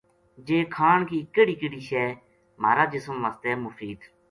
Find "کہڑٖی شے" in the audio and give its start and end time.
1.59-2.03